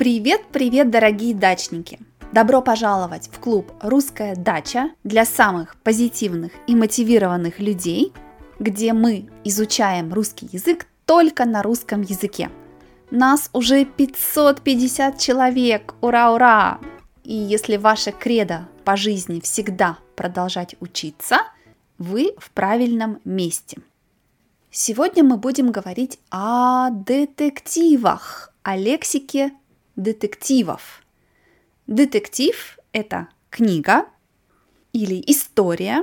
Привет-привет, 0.00 0.90
дорогие 0.90 1.34
дачники! 1.34 1.98
Добро 2.32 2.62
пожаловать 2.62 3.28
в 3.30 3.38
клуб 3.38 3.70
«Русская 3.82 4.34
дача» 4.34 4.92
для 5.04 5.26
самых 5.26 5.76
позитивных 5.82 6.52
и 6.66 6.74
мотивированных 6.74 7.58
людей, 7.58 8.14
где 8.58 8.94
мы 8.94 9.28
изучаем 9.44 10.14
русский 10.14 10.48
язык 10.50 10.86
только 11.04 11.44
на 11.44 11.62
русском 11.62 12.00
языке. 12.00 12.48
Нас 13.10 13.50
уже 13.52 13.84
550 13.84 15.18
человек! 15.18 15.94
Ура-ура! 16.00 16.78
И 17.22 17.34
если 17.34 17.76
ваше 17.76 18.10
кредо 18.10 18.68
по 18.86 18.96
жизни 18.96 19.40
всегда 19.40 19.98
продолжать 20.16 20.76
учиться, 20.80 21.40
вы 21.98 22.32
в 22.38 22.52
правильном 22.52 23.20
месте. 23.26 23.76
Сегодня 24.70 25.24
мы 25.24 25.36
будем 25.36 25.70
говорить 25.70 26.18
о 26.30 26.88
детективах, 26.88 28.54
о 28.62 28.78
лексике 28.78 29.52
детективов. 30.00 31.02
Детектив– 31.86 32.78
это 32.92 33.28
книга 33.50 34.06
или 34.92 35.22
история 35.26 36.02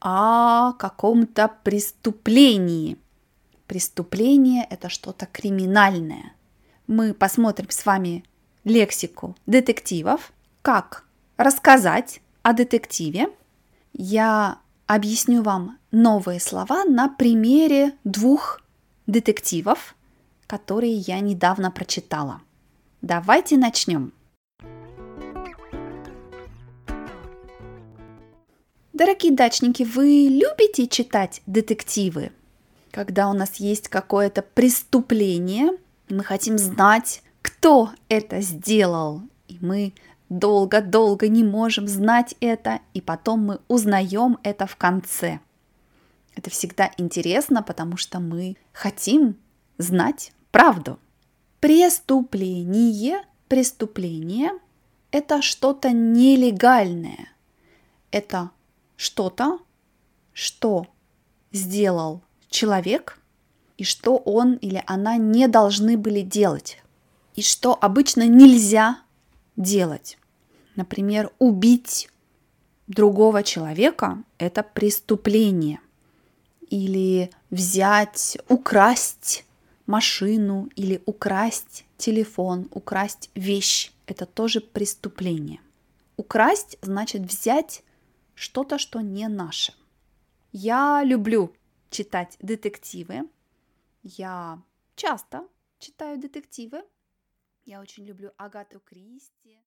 о 0.00 0.72
каком-то 0.74 1.50
преступлении. 1.64 2.96
Преступление– 3.66 4.66
это 4.70 4.88
что-то 4.88 5.26
криминальное. 5.26 6.34
Мы 6.86 7.12
посмотрим 7.12 7.70
с 7.70 7.84
вами 7.84 8.24
лексику 8.62 9.34
детективов, 9.46 10.32
как 10.62 11.04
рассказать 11.36 12.20
о 12.42 12.52
детективе. 12.52 13.28
Я 13.92 14.58
объясню 14.86 15.42
вам 15.42 15.78
новые 15.90 16.38
слова 16.38 16.84
на 16.84 17.08
примере 17.08 17.94
двух 18.04 18.60
детективов, 19.06 19.96
которые 20.46 20.94
я 20.94 21.20
недавно 21.20 21.70
прочитала. 21.70 22.42
Давайте 23.04 23.58
начнем. 23.58 24.14
Дорогие 28.94 29.34
дачники, 29.34 29.82
вы 29.82 30.28
любите 30.30 30.86
читать 30.88 31.42
детективы? 31.44 32.32
Когда 32.92 33.28
у 33.28 33.34
нас 33.34 33.56
есть 33.56 33.88
какое-то 33.88 34.40
преступление, 34.40 35.72
мы 36.08 36.24
хотим 36.24 36.56
знать, 36.56 37.22
кто 37.42 37.90
это 38.08 38.40
сделал, 38.40 39.20
и 39.48 39.58
мы 39.60 39.92
долго-долго 40.30 41.28
не 41.28 41.44
можем 41.44 41.86
знать 41.86 42.34
это, 42.40 42.80
и 42.94 43.02
потом 43.02 43.40
мы 43.40 43.60
узнаем 43.68 44.38
это 44.42 44.66
в 44.66 44.76
конце. 44.76 45.40
Это 46.36 46.48
всегда 46.48 46.90
интересно, 46.96 47.62
потому 47.62 47.98
что 47.98 48.18
мы 48.18 48.56
хотим 48.72 49.36
знать 49.76 50.32
правду. 50.50 50.98
Преступление, 51.64 53.24
преступление– 53.48 54.50
это 55.10 55.40
что-то 55.40 55.92
нелегальное. 55.92 57.30
Это 58.10 58.50
что-то, 58.96 59.60
что 60.34 60.86
сделал 61.52 62.20
человек 62.50 63.18
и 63.78 63.84
что 63.84 64.18
он 64.18 64.56
или 64.56 64.84
она 64.86 65.16
не 65.16 65.48
должны 65.48 65.96
были 65.96 66.20
делать. 66.20 66.82
И 67.34 67.40
что 67.40 67.78
обычно 67.80 68.28
нельзя 68.28 68.98
делать. 69.56 70.18
Например, 70.76 71.32
убить 71.38 72.10
другого 72.88 73.42
человека– 73.42 74.22
это 74.36 74.62
преступление. 74.62 75.80
Или 76.68 77.30
взять, 77.48 78.36
украсть 78.50 79.46
машину 79.86 80.68
или 80.76 81.02
украсть 81.06 81.84
телефон, 81.96 82.68
украсть 82.70 83.30
вещь. 83.34 83.92
Это 84.06 84.26
тоже 84.26 84.60
преступление. 84.60 85.60
Украсть 86.16 86.78
значит 86.82 87.22
взять 87.22 87.82
что-то, 88.34 88.78
что 88.78 89.00
не 89.00 89.28
наше. 89.28 89.74
Я 90.52 91.02
люблю 91.04 91.54
читать 91.90 92.36
детективы. 92.40 93.28
Я 94.02 94.62
часто 94.94 95.48
читаю 95.78 96.18
детективы. 96.20 96.82
Я 97.64 97.80
очень 97.80 98.04
люблю 98.04 98.30
Агату 98.36 98.80
Кристи. 98.80 99.58